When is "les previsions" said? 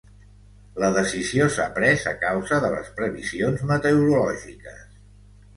2.77-3.67